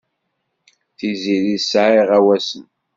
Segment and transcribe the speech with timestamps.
[0.97, 2.65] Tiziri tesɛa iɣawasen.